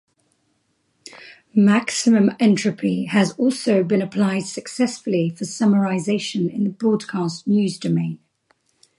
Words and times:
Maximum 1.53 2.31
entropy 2.39 3.03
has 3.05 3.33
also 3.33 3.83
been 3.83 4.01
applied 4.01 4.39
successfully 4.47 5.29
for 5.29 5.45
summarization 5.45 6.51
in 6.51 6.63
the 6.63 6.71
broadcast 6.71 7.45
news 7.45 7.77
domain. 7.77 8.17